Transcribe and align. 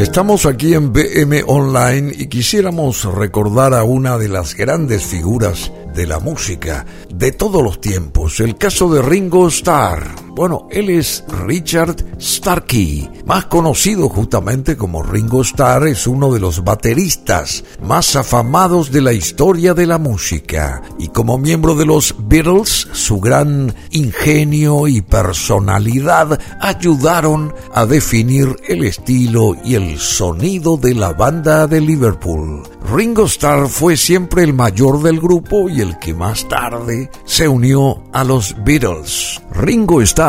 Estamos 0.00 0.46
aquí 0.46 0.72
en 0.72 0.94
BM 0.94 1.44
Online 1.46 2.10
y 2.16 2.28
quisiéramos 2.28 3.04
recordar 3.04 3.74
a 3.74 3.84
una 3.84 4.16
de 4.16 4.30
las 4.30 4.54
grandes 4.54 5.04
figuras 5.04 5.70
de 5.94 6.06
la 6.06 6.18
música 6.18 6.86
de 7.14 7.32
todos 7.32 7.62
los 7.62 7.82
tiempos, 7.82 8.40
el 8.40 8.56
caso 8.56 8.90
de 8.90 9.02
Ringo 9.02 9.46
Starr. 9.48 10.29
Bueno, 10.32 10.68
él 10.70 10.90
es 10.90 11.24
Richard 11.44 11.96
Starkey, 12.20 13.10
más 13.26 13.46
conocido 13.46 14.08
justamente 14.08 14.76
como 14.76 15.02
Ringo 15.02 15.42
Starr, 15.42 15.88
es 15.88 16.06
uno 16.06 16.32
de 16.32 16.38
los 16.38 16.62
bateristas 16.62 17.64
más 17.82 18.14
afamados 18.14 18.92
de 18.92 19.00
la 19.00 19.12
historia 19.12 19.74
de 19.74 19.86
la 19.86 19.98
música. 19.98 20.82
Y 20.98 21.08
como 21.08 21.36
miembro 21.36 21.74
de 21.74 21.84
los 21.84 22.14
Beatles, 22.16 22.88
su 22.92 23.18
gran 23.18 23.74
ingenio 23.90 24.86
y 24.86 25.02
personalidad 25.02 26.38
ayudaron 26.60 27.52
a 27.74 27.84
definir 27.84 28.54
el 28.68 28.84
estilo 28.84 29.56
y 29.64 29.74
el 29.74 29.98
sonido 29.98 30.76
de 30.76 30.94
la 30.94 31.12
banda 31.12 31.66
de 31.66 31.80
Liverpool. 31.80 32.62
Ringo 32.94 33.24
Starr 33.24 33.68
fue 33.68 33.96
siempre 33.96 34.44
el 34.44 34.54
mayor 34.54 35.02
del 35.02 35.20
grupo 35.20 35.68
y 35.68 35.80
el 35.80 35.98
que 35.98 36.14
más 36.14 36.48
tarde 36.48 37.10
se 37.24 37.48
unió 37.48 38.04
a 38.12 38.22
los 38.24 38.54
Beatles. 38.64 39.40
Ringo 39.52 40.00
Starr 40.00 40.19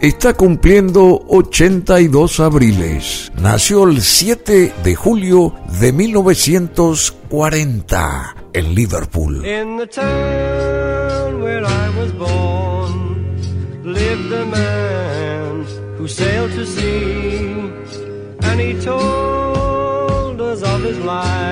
está 0.00 0.34
cumpliendo 0.34 1.24
82 1.28 2.40
abriles. 2.40 3.32
Nació 3.40 3.84
el 3.84 4.02
7 4.02 4.74
de 4.84 4.94
julio 4.94 5.54
de 5.80 5.90
1940 5.90 8.36
en 8.52 8.74
Liverpool. 8.74 9.36
In 9.46 9.78
the 9.78 9.86
town 9.86 11.40
where 11.40 11.64
I 11.64 11.88
was 11.98 12.12
born 12.12 13.38
lived 13.84 14.30
a 14.34 14.44
man 14.44 15.64
who 15.96 16.06
sailed 16.06 16.54
to 16.54 16.66
sea 16.66 17.72
and 18.42 18.60
he 18.60 18.74
told 18.84 20.42
us 20.42 20.62
of 20.62 20.82
his 20.82 20.98
life 20.98 21.47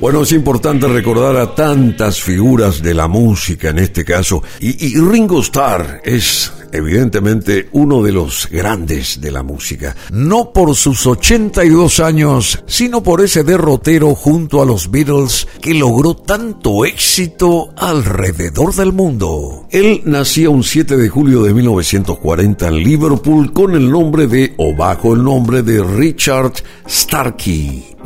Bueno, 0.00 0.22
es 0.22 0.30
importante 0.30 0.86
recordar 0.86 1.36
a 1.36 1.56
tantas 1.56 2.22
figuras 2.22 2.80
de 2.80 2.94
la 2.94 3.08
música 3.08 3.70
en 3.70 3.80
este 3.80 4.04
caso, 4.04 4.44
y, 4.60 4.96
Ringo 4.96 5.40
Starr 5.40 6.02
es 6.04 6.52
evidentemente 6.70 7.68
uno 7.72 8.00
de 8.04 8.12
los 8.12 8.48
grandes 8.48 9.20
de 9.20 9.32
la 9.32 9.42
música, 9.42 9.96
no 10.12 10.52
por 10.52 10.76
sus 10.76 11.04
82 11.04 11.98
años, 11.98 12.62
sino 12.66 13.02
por 13.02 13.22
ese 13.22 13.42
derrotero 13.42 14.14
junto 14.14 14.62
a 14.62 14.66
los 14.66 14.88
Beatles 14.88 15.48
que 15.60 15.74
logró 15.74 16.14
tanto 16.14 16.84
éxito 16.84 17.70
alrededor 17.76 18.72
del 18.76 18.92
mundo. 18.92 19.66
Él 19.70 20.02
nació 20.04 20.52
un 20.52 20.62
7 20.62 20.96
de 20.96 21.08
julio 21.08 21.42
de 21.42 21.52
1940 21.54 22.68
en 22.68 22.74
Liverpool 22.84 23.52
con 23.52 23.74
el 23.74 23.90
nombre 23.90 24.28
de, 24.28 24.54
o 24.58 24.76
bajo 24.76 25.14
el 25.14 25.24
nombre 25.24 25.64
de 25.64 25.82
Richard 25.82 26.52
Starkey 26.88 27.96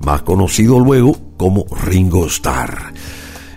más 0.00 0.22
conocido 0.22 0.78
luego 0.80 1.16
como 1.36 1.64
Ringo 1.84 2.26
Starr. 2.26 2.92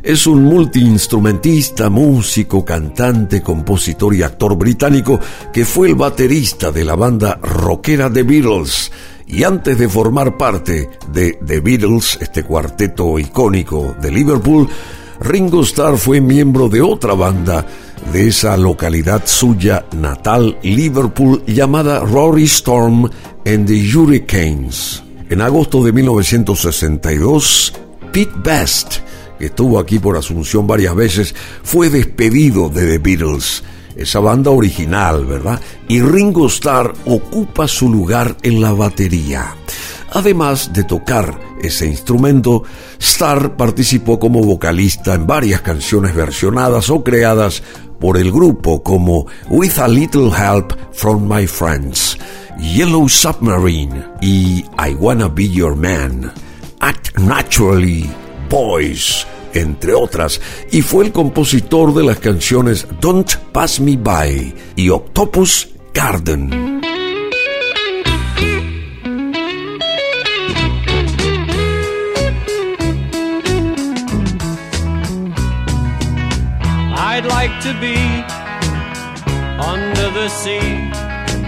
Es 0.03 0.27
un 0.27 0.43
multiinstrumentista, 0.43 1.89
músico, 1.89 2.65
cantante, 2.65 3.41
compositor 3.41 4.13
y 4.13 4.21
actor 4.21 4.57
británico 4.57 5.17
que 5.53 5.63
fue 5.63 5.87
el 5.87 5.95
baterista 5.95 6.71
de 6.73 6.83
la 6.83 6.95
banda 6.95 7.39
rockera 7.41 8.11
The 8.11 8.23
Beatles. 8.23 8.91
Y 9.27 9.43
antes 9.43 9.77
de 9.77 9.87
formar 9.87 10.37
parte 10.37 10.89
de 11.11 11.39
The 11.45 11.61
Beatles, 11.61 12.17
este 12.19 12.43
cuarteto 12.43 13.17
icónico 13.17 13.95
de 14.01 14.11
Liverpool, 14.11 14.67
Ringo 15.21 15.61
Starr 15.63 15.97
fue 15.97 16.19
miembro 16.19 16.67
de 16.67 16.81
otra 16.81 17.13
banda 17.13 17.65
de 18.11 18.27
esa 18.27 18.57
localidad 18.57 19.23
suya 19.25 19.85
natal, 19.93 20.57
Liverpool, 20.63 21.43
llamada 21.47 21.99
Rory 22.01 22.43
Storm 22.43 23.09
and 23.45 23.67
the 23.67 23.97
Hurricanes. 23.97 25.02
En 25.29 25.41
agosto 25.41 25.83
de 25.83 25.91
1962, 25.91 27.73
Pete 28.11 28.33
Best, 28.43 28.97
que 29.39 29.45
estuvo 29.45 29.79
aquí 29.79 29.99
por 29.99 30.17
Asunción 30.17 30.67
varias 30.67 30.95
veces, 30.95 31.35
fue 31.63 31.89
despedido 31.89 32.69
de 32.69 32.85
The 32.85 32.97
Beatles, 32.99 33.63
esa 33.95 34.19
banda 34.19 34.51
original, 34.51 35.25
¿verdad? 35.25 35.59
Y 35.87 36.01
Ringo 36.01 36.47
Starr 36.47 36.93
ocupa 37.05 37.67
su 37.67 37.89
lugar 37.89 38.37
en 38.43 38.61
la 38.61 38.71
batería. 38.73 39.55
Además 40.11 40.71
de 40.73 40.83
tocar 40.83 41.39
ese 41.61 41.87
instrumento, 41.87 42.63
Starr 42.99 43.55
participó 43.55 44.19
como 44.19 44.43
vocalista 44.43 45.15
en 45.15 45.25
varias 45.25 45.61
canciones 45.61 46.13
versionadas 46.13 46.89
o 46.89 47.03
creadas 47.03 47.63
por 47.99 48.17
el 48.17 48.31
grupo 48.31 48.83
como 48.83 49.25
With 49.49 49.79
a 49.79 49.87
Little 49.87 50.29
Help 50.29 50.73
from 50.91 51.27
My 51.27 51.47
Friends, 51.47 52.17
Yellow 52.59 53.07
Submarine 53.09 54.05
y 54.21 54.65
I 54.77 54.93
Wanna 54.95 55.27
Be 55.27 55.49
Your 55.49 55.75
Man, 55.75 56.31
Act 56.79 57.17
Naturally, 57.17 58.09
Boys, 58.49 59.25
entre 59.53 59.93
otras, 59.93 60.39
y 60.71 60.81
fue 60.81 61.05
el 61.05 61.11
compositor 61.11 61.93
de 61.93 62.03
las 62.03 62.19
canciones 62.19 62.87
Don't 63.01 63.35
Pass 63.51 63.79
Me 63.79 63.97
By 63.97 64.53
y 64.75 64.89
Octopus 64.89 65.69
Garden. 65.93 66.81
I'd 76.95 77.25
like 77.25 77.59
to 77.61 77.73
be 77.79 77.95
under 79.59 80.09
the 80.11 80.29
sea 80.29 80.92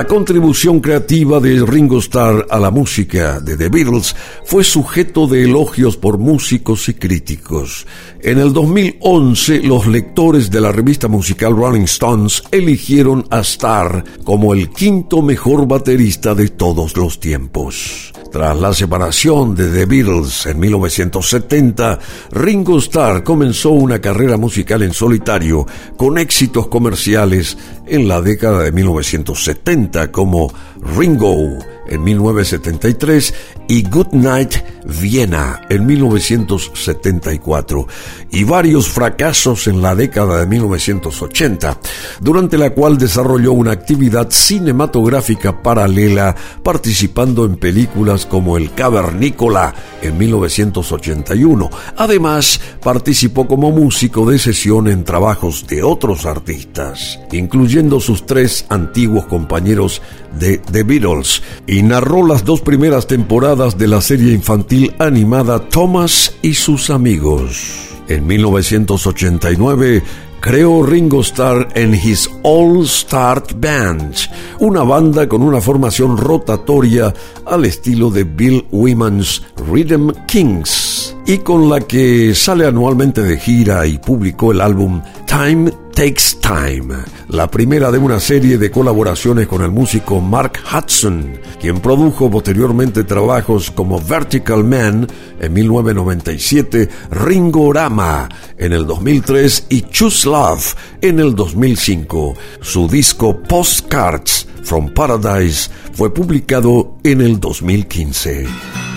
La 0.00 0.06
contribución 0.06 0.80
creativa 0.80 1.40
de 1.40 1.62
Ringo 1.62 1.98
Starr 1.98 2.46
a 2.48 2.58
la 2.58 2.70
música 2.70 3.38
de 3.38 3.54
The 3.58 3.68
Beatles 3.68 4.16
fue 4.46 4.64
sujeto 4.64 5.26
de 5.26 5.44
elogios 5.44 5.98
por 5.98 6.16
músicos 6.16 6.88
y 6.88 6.94
críticos. 6.94 7.86
En 8.22 8.38
el 8.38 8.54
2011, 8.54 9.62
los 9.62 9.86
lectores 9.86 10.50
de 10.50 10.62
la 10.62 10.72
revista 10.72 11.06
musical 11.06 11.54
Rolling 11.54 11.82
Stones 11.82 12.42
eligieron 12.50 13.26
a 13.28 13.40
Starr 13.40 14.02
como 14.24 14.54
el 14.54 14.70
quinto 14.70 15.20
mejor 15.20 15.68
baterista 15.68 16.34
de 16.34 16.48
todos 16.48 16.96
los 16.96 17.20
tiempos. 17.20 18.14
Tras 18.32 18.56
la 18.58 18.72
separación 18.72 19.56
de 19.56 19.68
The 19.68 19.86
Beatles 19.86 20.46
en 20.46 20.60
1970, 20.60 21.98
Ringo 22.30 22.78
Starr 22.78 23.24
comenzó 23.24 23.70
una 23.70 24.00
carrera 24.00 24.36
musical 24.36 24.82
en 24.82 24.94
solitario 24.94 25.66
con 25.96 26.16
éxitos 26.16 26.68
comerciales 26.68 27.58
en 27.86 28.06
la 28.06 28.22
década 28.22 28.62
de 28.62 28.70
1970 28.70 29.89
como 30.12 30.52
Ringo 30.96 31.58
en 31.90 32.02
1973 32.02 33.34
y 33.68 33.82
Good 33.82 34.12
Night 34.12 34.54
Viena 34.84 35.62
en 35.68 35.86
1974 35.86 37.86
y 38.30 38.44
varios 38.44 38.88
fracasos 38.88 39.66
en 39.66 39.82
la 39.82 39.94
década 39.94 40.40
de 40.40 40.46
1980, 40.46 41.78
durante 42.20 42.58
la 42.58 42.70
cual 42.70 42.98
desarrolló 42.98 43.52
una 43.52 43.72
actividad 43.72 44.30
cinematográfica 44.30 45.62
paralela 45.62 46.34
participando 46.62 47.44
en 47.44 47.56
películas 47.56 48.26
como 48.26 48.56
El 48.56 48.72
Cavernícola 48.72 49.74
en 50.02 50.18
1981. 50.18 51.70
Además, 51.96 52.60
participó 52.82 53.46
como 53.46 53.70
músico 53.70 54.28
de 54.30 54.38
sesión 54.38 54.88
en 54.88 55.04
trabajos 55.04 55.66
de 55.66 55.82
otros 55.82 56.26
artistas, 56.26 57.18
incluyendo 57.32 58.00
sus 58.00 58.26
tres 58.26 58.66
antiguos 58.68 59.26
compañeros 59.26 60.02
de 60.38 60.58
The 60.58 60.84
Beatles, 60.84 61.42
y 61.66 61.79
narró 61.82 62.26
las 62.26 62.44
dos 62.44 62.60
primeras 62.60 63.06
temporadas 63.06 63.78
de 63.78 63.88
la 63.88 64.00
serie 64.00 64.32
infantil 64.32 64.94
animada 64.98 65.68
Thomas 65.68 66.34
y 66.42 66.54
sus 66.54 66.90
amigos. 66.90 67.90
En 68.08 68.26
1989 68.26 70.02
creó 70.40 70.82
Ringo 70.82 71.20
Starr 71.20 71.68
en 71.74 71.94
His 71.94 72.28
All 72.42 72.88
Start 72.88 73.52
Band, 73.60 74.14
una 74.58 74.82
banda 74.82 75.28
con 75.28 75.42
una 75.42 75.60
formación 75.60 76.16
rotatoria 76.16 77.14
al 77.46 77.64
estilo 77.66 78.10
de 78.10 78.24
Bill 78.24 78.66
Wyman's 78.70 79.42
Rhythm 79.70 80.10
Kings 80.26 81.16
y 81.26 81.38
con 81.38 81.68
la 81.68 81.80
que 81.80 82.34
sale 82.34 82.66
anualmente 82.66 83.22
de 83.22 83.38
gira 83.38 83.86
y 83.86 83.98
publicó 83.98 84.52
el 84.52 84.60
álbum 84.60 85.02
Time 85.30 85.70
Takes 85.94 86.40
Time, 86.40 86.92
la 87.28 87.48
primera 87.48 87.92
de 87.92 87.98
una 87.98 88.18
serie 88.18 88.58
de 88.58 88.68
colaboraciones 88.68 89.46
con 89.46 89.62
el 89.62 89.70
músico 89.70 90.20
Mark 90.20 90.58
Hudson, 90.74 91.38
quien 91.60 91.78
produjo 91.78 92.28
posteriormente 92.28 93.04
trabajos 93.04 93.70
como 93.70 94.00
Vertical 94.00 94.64
Man 94.64 95.06
en 95.38 95.52
1997, 95.52 96.88
Ringorama 97.12 98.28
en 98.58 98.72
el 98.72 98.84
2003 98.88 99.66
y 99.68 99.82
Choose 99.82 100.28
Love 100.28 100.74
en 101.00 101.20
el 101.20 101.36
2005. 101.36 102.34
Su 102.60 102.88
disco 102.88 103.40
Postcards 103.40 104.48
from 104.64 104.92
Paradise 104.92 105.70
fue 105.92 106.12
publicado 106.12 106.96
en 107.04 107.20
el 107.20 107.38
2015. 107.38 108.89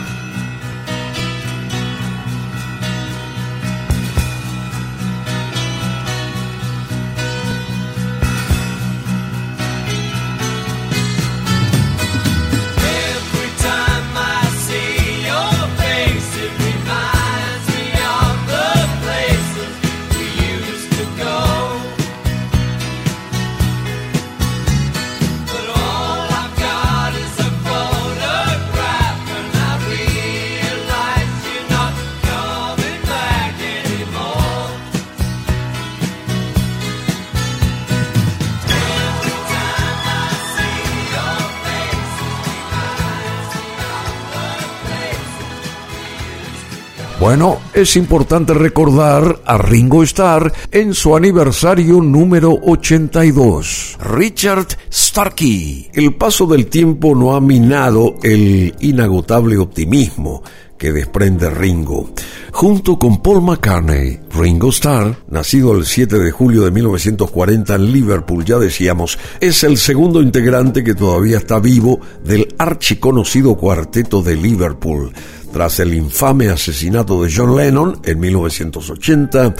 Bueno, 47.24 47.62
es 47.74 47.96
importante 47.96 48.54
recordar 48.54 49.40
a 49.46 49.58
Ringo 49.58 50.04
Starr 50.04 50.52
en 50.70 50.94
su 50.94 51.16
aniversario 51.16 52.02
número 52.02 52.52
82. 52.52 53.98
Richard 54.14 54.68
Starkey. 54.92 55.90
El 55.94 56.16
paso 56.16 56.46
del 56.48 56.66
tiempo 56.68 57.16
no 57.16 57.34
ha 57.34 57.40
minado 57.40 58.16
el 58.24 58.76
inagotable 58.82 59.58
optimismo 59.58 60.44
que 60.78 60.92
desprende 60.92 61.50
Ringo. 61.50 62.10
Junto 62.52 63.00
con 63.00 63.22
Paul 63.22 63.42
McCartney, 63.42 64.20
Ringo 64.38 64.68
Starr, 64.68 65.16
nacido 65.30 65.78
el 65.78 65.86
7 65.86 66.20
de 66.20 66.30
julio 66.32 66.66
de 66.66 66.72
1940 66.72 67.76
en 67.76 67.94
Liverpool, 67.94 68.44
ya 68.44 68.60
decíamos, 68.60 69.18
es 69.40 69.64
el 69.64 69.78
segundo 69.78 70.22
integrante 70.22 70.84
que 70.84 70.94
todavía 70.94 71.38
está 71.38 71.60
vivo 71.60 72.02
del 72.26 72.54
archiconocido 72.58 73.56
cuarteto 73.56 74.22
de 74.22 74.36
Liverpool 74.36 75.14
tras 75.54 75.80
el 75.80 75.94
infame 75.94 76.50
asesinato 76.50 77.24
de 77.24 77.32
John 77.34 77.56
Lennon 77.56 78.00
en 78.04 78.20
1980 78.20 79.54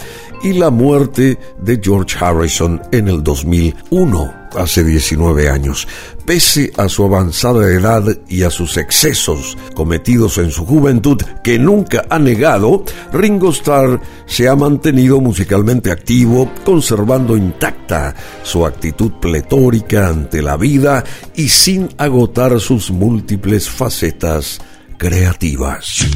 y 0.44 0.54
la 0.54 0.72
muerte 0.72 1.38
de 1.62 1.80
George 1.82 2.18
Harrison 2.20 2.82
en 2.92 3.08
el 3.08 3.24
2001, 3.24 4.34
hace 4.58 4.84
19 4.84 5.50
años. 5.50 5.88
Pese 6.26 6.72
a 6.78 6.90
su 6.90 7.04
avanzada 7.04 7.70
edad 7.70 8.04
y 8.28 8.44
a 8.44 8.50
sus 8.50 8.78
excesos 8.78 9.58
cometidos 9.76 10.38
en 10.40 10.52
su 10.52 10.66
juventud 10.66 11.22
que 11.44 11.60
nunca 11.60 12.06
ha 12.10 12.18
negado, 12.18 12.84
Ringo 13.12 13.52
Starr 13.52 14.02
se 14.26 14.50
ha 14.50 14.56
mantenido 14.56 15.22
musicalmente 15.22 15.92
activo, 15.92 16.52
conservando 16.66 17.38
intacta 17.38 18.16
su 18.42 18.66
actitud 18.66 19.12
pletórica 19.22 20.08
ante 20.08 20.42
la 20.42 20.58
vida 20.58 21.04
y 21.36 21.50
sin 21.50 21.90
agotar 21.98 22.60
sus 22.60 22.90
múltiples 22.90 23.70
facetas 23.70 24.60
creativas. 25.04 26.08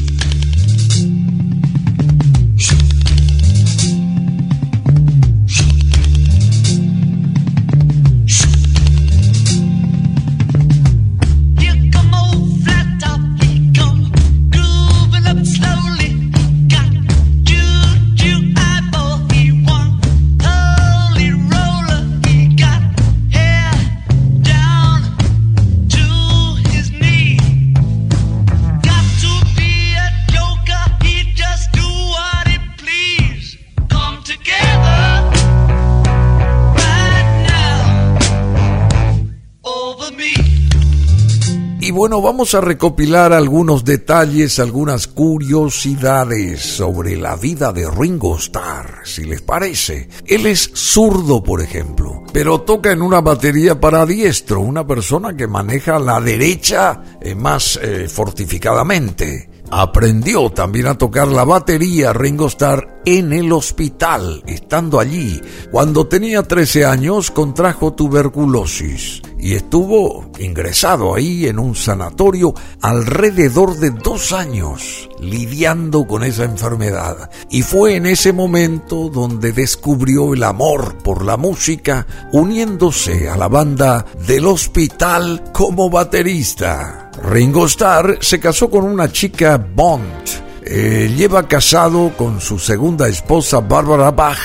Bueno, 42.08 42.22
vamos 42.22 42.54
a 42.54 42.62
recopilar 42.62 43.34
algunos 43.34 43.84
detalles, 43.84 44.58
algunas 44.60 45.08
curiosidades 45.08 46.62
sobre 46.62 47.18
la 47.18 47.36
vida 47.36 47.70
de 47.70 47.86
Ringo 47.90 48.38
Starr, 48.38 49.00
si 49.04 49.24
les 49.24 49.42
parece. 49.42 50.08
Él 50.24 50.46
es 50.46 50.70
zurdo, 50.72 51.42
por 51.42 51.60
ejemplo, 51.60 52.22
pero 52.32 52.62
toca 52.62 52.92
en 52.92 53.02
una 53.02 53.20
batería 53.20 53.78
para 53.78 54.06
diestro, 54.06 54.60
una 54.60 54.86
persona 54.86 55.36
que 55.36 55.46
maneja 55.46 55.98
la 55.98 56.18
derecha 56.18 57.02
eh, 57.20 57.34
más 57.34 57.78
eh, 57.82 58.08
fortificadamente. 58.08 59.50
Aprendió 59.70 60.50
también 60.50 60.86
a 60.86 60.96
tocar 60.96 61.28
la 61.28 61.44
batería 61.44 62.12
Ringo 62.12 62.46
Starr 62.46 63.00
en 63.04 63.32
el 63.32 63.52
hospital, 63.52 64.42
estando 64.46 65.00
allí. 65.00 65.40
Cuando 65.70 66.06
tenía 66.06 66.42
13 66.42 66.86
años 66.86 67.30
contrajo 67.30 67.92
tuberculosis 67.92 69.22
y 69.38 69.54
estuvo 69.54 70.30
ingresado 70.38 71.14
ahí 71.14 71.46
en 71.46 71.58
un 71.58 71.74
sanatorio 71.74 72.54
alrededor 72.80 73.76
de 73.76 73.90
dos 73.90 74.32
años 74.32 75.08
lidiando 75.20 76.06
con 76.06 76.24
esa 76.24 76.44
enfermedad. 76.44 77.30
Y 77.50 77.62
fue 77.62 77.96
en 77.96 78.06
ese 78.06 78.32
momento 78.32 79.08
donde 79.08 79.52
descubrió 79.52 80.34
el 80.34 80.42
amor 80.42 80.98
por 81.02 81.24
la 81.24 81.36
música, 81.36 82.06
uniéndose 82.32 83.28
a 83.28 83.36
la 83.36 83.48
banda 83.48 84.04
del 84.26 84.46
hospital 84.46 85.44
como 85.52 85.90
baterista. 85.90 87.07
Ringo 87.22 87.66
Starr 87.66 88.18
se 88.20 88.40
casó 88.40 88.70
con 88.70 88.84
una 88.84 89.10
chica 89.10 89.56
Bond. 89.56 90.48
Eh, 90.64 91.12
lleva 91.16 91.48
casado 91.48 92.12
con 92.16 92.40
su 92.40 92.58
segunda 92.58 93.08
esposa 93.08 93.60
Barbara 93.60 94.10
Bach 94.10 94.38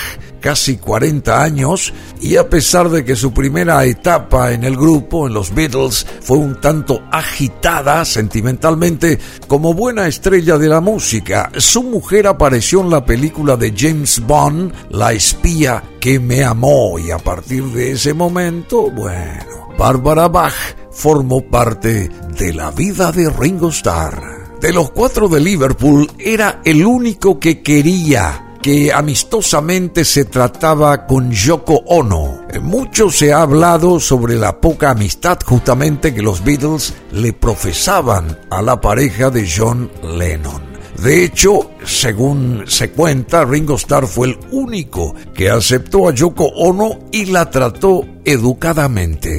casi 0.44 0.76
40 0.76 1.42
años 1.42 1.94
y 2.20 2.36
a 2.36 2.50
pesar 2.50 2.90
de 2.90 3.02
que 3.02 3.16
su 3.16 3.32
primera 3.32 3.82
etapa 3.86 4.52
en 4.52 4.64
el 4.64 4.76
grupo, 4.76 5.26
en 5.26 5.32
los 5.32 5.54
Beatles, 5.54 6.06
fue 6.20 6.36
un 6.36 6.60
tanto 6.60 7.02
agitada 7.10 8.04
sentimentalmente, 8.04 9.18
como 9.48 9.72
buena 9.72 10.06
estrella 10.06 10.58
de 10.58 10.68
la 10.68 10.82
música, 10.82 11.50
su 11.56 11.82
mujer 11.82 12.26
apareció 12.26 12.82
en 12.82 12.90
la 12.90 13.06
película 13.06 13.56
de 13.56 13.72
James 13.74 14.20
Bond, 14.20 14.70
La 14.90 15.14
espía 15.14 15.82
que 15.98 16.20
me 16.20 16.44
amó 16.44 16.98
y 16.98 17.10
a 17.10 17.16
partir 17.16 17.64
de 17.64 17.92
ese 17.92 18.12
momento, 18.12 18.90
bueno, 18.90 19.70
Barbara 19.78 20.28
Bach 20.28 20.52
formó 20.94 21.42
parte 21.42 22.10
de 22.38 22.54
la 22.54 22.70
vida 22.70 23.12
de 23.12 23.28
Ringo 23.28 23.68
Starr. 23.68 24.58
De 24.60 24.72
los 24.72 24.90
cuatro 24.92 25.28
de 25.28 25.40
Liverpool, 25.40 26.10
era 26.18 26.62
el 26.64 26.86
único 26.86 27.38
que 27.38 27.62
quería 27.62 28.44
que 28.62 28.90
amistosamente 28.90 30.06
se 30.06 30.24
trataba 30.24 31.06
con 31.06 31.30
Yoko 31.30 31.82
Ono. 31.86 32.46
Mucho 32.62 33.10
se 33.10 33.30
ha 33.30 33.42
hablado 33.42 34.00
sobre 34.00 34.36
la 34.36 34.58
poca 34.58 34.92
amistad 34.92 35.38
justamente 35.44 36.14
que 36.14 36.22
los 36.22 36.42
Beatles 36.42 36.94
le 37.12 37.34
profesaban 37.34 38.38
a 38.50 38.62
la 38.62 38.80
pareja 38.80 39.28
de 39.28 39.46
John 39.46 39.90
Lennon. 40.02 40.62
De 41.02 41.24
hecho, 41.24 41.72
según 41.84 42.64
se 42.66 42.90
cuenta, 42.92 43.44
Ringo 43.44 43.74
Starr 43.74 44.06
fue 44.06 44.28
el 44.28 44.38
único 44.52 45.14
que 45.34 45.50
aceptó 45.50 46.08
a 46.08 46.14
Yoko 46.14 46.46
Ono 46.46 47.00
y 47.12 47.26
la 47.26 47.50
trató 47.50 48.06
educadamente. 48.24 49.33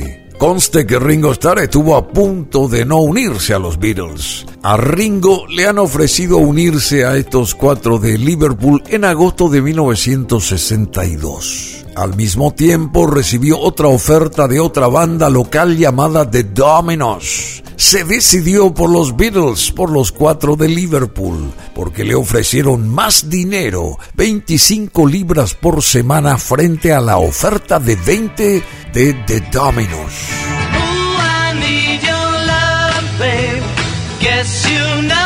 Conste 0.45 0.85
que 0.85 0.99
Ringo 0.99 1.31
Starr 1.31 1.57
estuvo 1.57 1.95
a 1.95 2.07
punto 2.07 2.67
de 2.67 2.85
no 2.85 2.99
unirse 2.99 3.55
a 3.55 3.57
los 3.57 3.79
Beatles. 3.79 4.45
A 4.61 4.77
Ringo 4.77 5.47
le 5.47 5.65
han 5.65 5.79
ofrecido 5.79 6.37
unirse 6.37 7.03
a 7.03 7.17
estos 7.17 7.55
cuatro 7.55 7.97
de 7.97 8.19
Liverpool 8.19 8.83
en 8.85 9.05
agosto 9.05 9.49
de 9.49 9.63
1962. 9.63 11.87
Al 11.95 12.15
mismo 12.15 12.53
tiempo 12.53 13.07
recibió 13.07 13.59
otra 13.59 13.87
oferta 13.87 14.47
de 14.47 14.59
otra 14.59 14.87
banda 14.87 15.31
local 15.31 15.77
llamada 15.77 16.29
The 16.29 16.43
Dominos. 16.43 17.63
Se 17.77 18.03
decidió 18.03 18.73
por 18.73 18.89
los 18.89 19.17
Beatles, 19.17 19.71
por 19.71 19.89
los 19.89 20.11
cuatro 20.11 20.55
de 20.55 20.67
Liverpool, 20.67 21.51
porque 21.73 22.03
le 22.03 22.15
ofrecieron 22.15 22.87
más 22.87 23.29
dinero, 23.29 23.97
25 24.13 25.07
libras 25.07 25.55
por 25.55 25.81
semana 25.81 26.37
frente 26.37 26.93
a 26.93 27.01
la 27.01 27.17
oferta 27.17 27.79
de 27.79 27.95
20 27.95 28.63
de 28.95 29.13
The 29.27 29.41
Dominos. 29.51 30.13
Ooh, 30.73 31.17
I 31.19 31.53
need 31.59 32.01
your 32.01 32.31
love, 32.51 33.19
babe. 33.19 33.61
Guess 34.21 34.69
you 34.71 35.01
know 35.09 35.24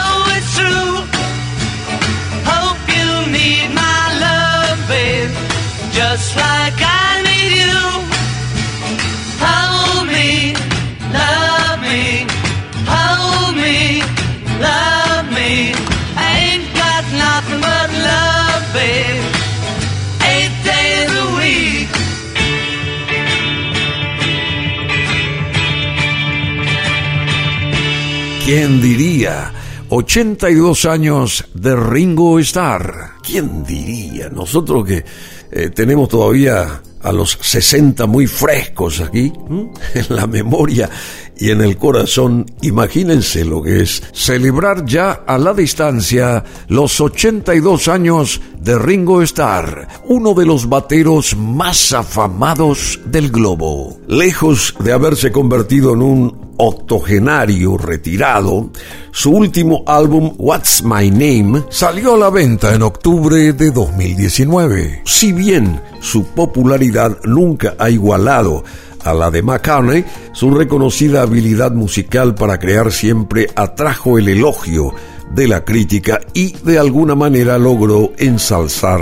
¿Quién 28.52 28.82
diría? 28.82 29.54
82 29.90 30.86
años 30.86 31.46
de 31.54 31.76
Ringo 31.76 32.40
Starr. 32.40 33.12
¿Quién 33.22 33.64
diría? 33.64 34.28
Nosotros 34.30 34.88
que 34.88 35.06
eh, 35.52 35.70
tenemos 35.70 36.10
todavía 36.10 36.82
a 37.00 37.12
los 37.12 37.38
60 37.40 38.08
muy 38.08 38.26
frescos 38.26 39.02
aquí, 39.02 39.32
en 39.94 40.16
la 40.16 40.26
memoria 40.26 40.90
y 41.38 41.52
en 41.52 41.62
el 41.62 41.78
corazón, 41.78 42.48
imagínense 42.64 43.46
lo 43.46 43.62
que 43.62 43.84
es 43.84 44.02
celebrar 44.14 44.84
ya 44.84 45.12
a 45.28 45.38
la 45.38 45.54
distancia 45.54 46.44
los 46.70 47.00
82 47.00 47.88
años 47.88 48.42
de 48.60 48.80
Ringo 48.80 49.22
Starr, 49.22 49.88
uno 50.06 50.34
de 50.34 50.48
los 50.48 50.68
bateros 50.68 51.38
más 51.38 51.94
afamados 51.94 53.00
del 53.06 53.30
globo. 53.30 54.00
Lejos 54.08 54.74
de 54.80 54.92
haberse 54.92 55.32
convertido 55.32 55.94
en 55.94 56.02
un 56.02 56.49
octogenario 56.60 57.78
retirado, 57.78 58.70
su 59.12 59.32
último 59.32 59.84
álbum 59.88 60.34
What's 60.38 60.84
My 60.84 61.10
Name 61.10 61.64
salió 61.70 62.16
a 62.16 62.18
la 62.18 62.30
venta 62.30 62.76
en 62.76 62.84
octubre 62.84 63.54
de 63.54 63.72
2019. 63.72 65.04
Si 65.06 65.32
bien 65.32 65.82
su 66.02 66.26
popularidad 66.26 67.18
nunca 67.24 67.76
ha 67.80 67.90
igualado 67.90 68.64
a 69.04 69.14
la 69.14 69.32
de 69.32 69.42
McCartney, 69.42 70.04
su 70.34 70.52
reconocida 70.52 71.22
habilidad 71.22 71.72
musical 71.72 72.36
para 72.36 72.60
crear 72.60 72.92
siempre 72.92 73.48
atrajo 73.56 74.18
el 74.18 74.28
elogio 74.28 74.94
de 75.34 75.48
la 75.48 75.64
crítica 75.64 76.20
y 76.34 76.54
de 76.64 76.80
alguna 76.80 77.16
manera 77.16 77.58
logró 77.58 78.12
ensalzar 78.18 79.02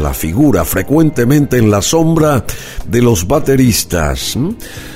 la 0.00 0.12
figura 0.14 0.64
frecuentemente 0.64 1.58
en 1.58 1.70
la 1.70 1.82
sombra 1.82 2.44
de 2.86 3.02
los 3.02 3.26
bateristas. 3.26 4.36
¿m? 4.36 4.54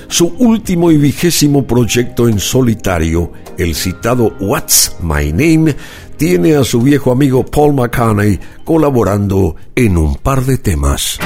Su 0.09 0.35
último 0.39 0.91
y 0.91 0.99
vigésimo 0.99 1.67
proyecto 1.67 2.29
en 2.29 2.39
solitario, 2.39 3.33
el 3.59 3.75
citado 3.75 4.37
What's 4.41 4.97
My 5.01 5.33
Name, 5.33 5.75
tiene 6.17 6.57
a 6.57 6.65
su 6.65 6.81
viejo 6.81 7.13
amigo 7.13 7.45
Paul 7.45 7.75
McCartney 7.75 8.39
colaborando 8.65 9.57
en 9.75 9.97
un 9.99 10.17
par 10.17 10.45
de 10.45 10.59
temas. 10.59 11.19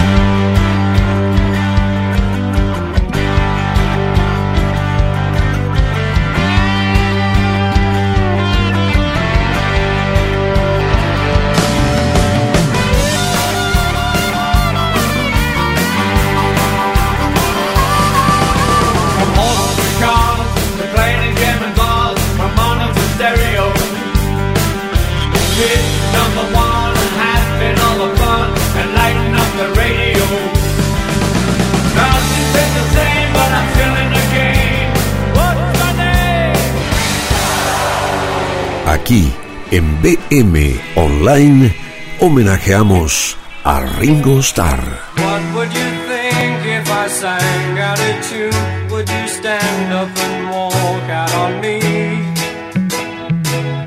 Aquí, 39.11 39.33
en 39.73 40.01
BM 40.03 40.81
Online, 40.95 41.75
homenajeamos 42.21 43.37
a 43.65 43.81
Ringo 43.99 44.39
Starr. 44.39 44.79
What 45.17 45.43
would 45.53 45.73
you 45.73 45.91
think 46.07 46.65
if 46.65 46.89
I 46.89 47.09
sang 47.09 47.79
out 47.81 47.99
a 47.99 48.21
tune? 48.31 48.89
Would 48.93 49.11
you 49.11 49.27
stand 49.27 49.93
up 49.93 50.17
and 50.17 50.51
walk 50.53 51.11
out 51.11 51.35
on 51.35 51.61
me? 51.61 51.81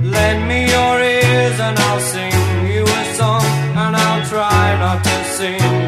Lend 0.04 0.46
me 0.46 0.68
your 0.70 1.00
ears 1.00 1.58
and 1.58 1.80
I'll 1.80 2.02
sing 2.02 2.68
you 2.68 2.84
a 2.84 3.16
song, 3.16 3.46
and 3.78 3.96
I'll 3.96 4.26
try 4.28 4.78
not 4.78 5.06
to 5.06 5.24
sing 5.38 5.83